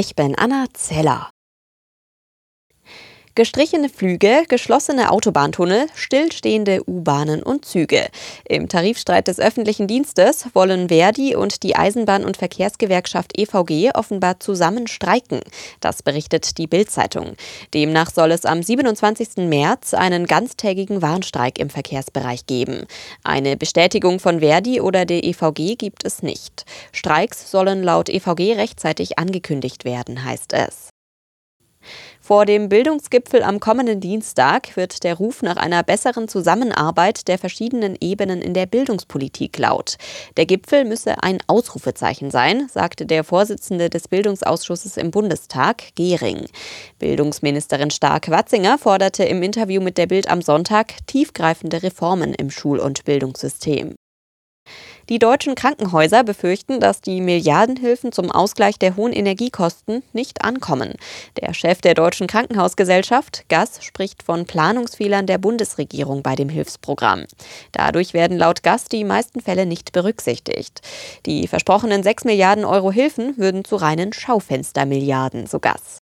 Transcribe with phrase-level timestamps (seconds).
[0.00, 1.28] Ich bin Anna Zeller.
[3.38, 8.08] Gestrichene Flüge, geschlossene Autobahntunnel, stillstehende U-Bahnen und Züge.
[8.48, 14.88] Im Tarifstreit des öffentlichen Dienstes wollen Verdi und die Eisenbahn- und Verkehrsgewerkschaft EVG offenbar zusammen
[14.88, 15.38] streiken.
[15.78, 17.36] Das berichtet die Bild-Zeitung.
[17.74, 19.48] Demnach soll es am 27.
[19.48, 22.86] März einen ganztägigen Warnstreik im Verkehrsbereich geben.
[23.22, 26.64] Eine Bestätigung von Verdi oder der EVG gibt es nicht.
[26.90, 30.88] Streiks sollen laut EVG rechtzeitig angekündigt werden, heißt es.
[32.28, 37.96] Vor dem Bildungsgipfel am kommenden Dienstag wird der Ruf nach einer besseren Zusammenarbeit der verschiedenen
[38.02, 39.96] Ebenen in der Bildungspolitik laut.
[40.36, 46.44] Der Gipfel müsse ein Ausrufezeichen sein, sagte der Vorsitzende des Bildungsausschusses im Bundestag, Gehring.
[46.98, 53.06] Bildungsministerin Stark-Watzinger forderte im Interview mit der Bild am Sonntag tiefgreifende Reformen im Schul- und
[53.06, 53.94] Bildungssystem.
[55.08, 60.94] Die deutschen Krankenhäuser befürchten, dass die Milliardenhilfen zum Ausgleich der hohen Energiekosten nicht ankommen.
[61.40, 67.24] Der Chef der Deutschen Krankenhausgesellschaft, Gass, spricht von Planungsfehlern der Bundesregierung bei dem Hilfsprogramm.
[67.72, 70.82] Dadurch werden laut Gass die meisten Fälle nicht berücksichtigt.
[71.24, 76.00] Die versprochenen 6 Milliarden Euro Hilfen würden zu reinen Schaufenstermilliarden, so Gass.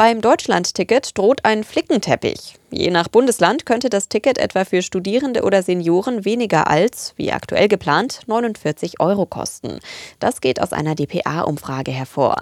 [0.00, 2.54] Beim Deutschlandticket droht ein Flickenteppich.
[2.70, 7.68] Je nach Bundesland könnte das Ticket etwa für Studierende oder Senioren weniger als, wie aktuell
[7.68, 9.78] geplant, 49 Euro kosten.
[10.18, 12.36] Das geht aus einer dpa-Umfrage hervor.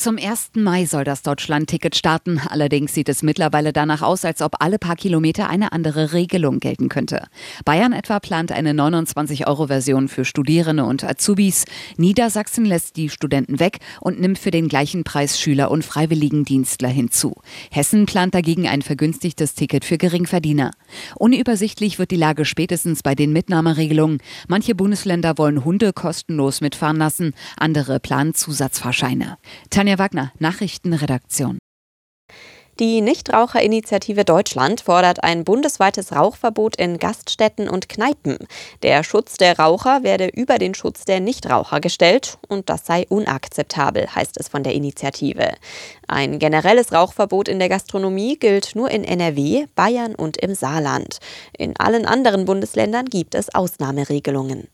[0.00, 0.52] Zum 1.
[0.54, 2.40] Mai soll das Deutschland-Ticket starten.
[2.48, 6.88] Allerdings sieht es mittlerweile danach aus, als ob alle paar Kilometer eine andere Regelung gelten
[6.88, 7.26] könnte.
[7.66, 11.66] Bayern etwa plant eine 29-Euro-Version für Studierende und Azubis.
[11.98, 17.34] Niedersachsen lässt die Studenten weg und nimmt für den gleichen Preis Schüler und Freiwilligendienstler hinzu.
[17.70, 20.70] Hessen plant dagegen ein vergünstigtes Ticket für Geringverdiener.
[21.16, 24.22] Unübersichtlich wird die Lage spätestens bei den Mitnahmeregelungen.
[24.48, 29.36] Manche Bundesländer wollen Hunde kostenlos mitfahren lassen, andere planen Zusatzfahrscheine.
[29.68, 31.58] Tanja Tanja Wagner, Nachrichtenredaktion.
[32.78, 38.38] Die Nichtraucherinitiative Deutschland fordert ein bundesweites Rauchverbot in Gaststätten und Kneipen.
[38.84, 44.14] Der Schutz der Raucher werde über den Schutz der Nichtraucher gestellt und das sei unakzeptabel,
[44.14, 45.54] heißt es von der Initiative.
[46.06, 51.18] Ein generelles Rauchverbot in der Gastronomie gilt nur in NRW, Bayern und im Saarland.
[51.58, 54.68] In allen anderen Bundesländern gibt es Ausnahmeregelungen.